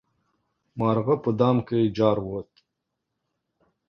مرغه 0.79 1.15
په 1.23 1.29
دام 1.39 1.57
کې 1.67 1.79
جارووت. 1.97 2.51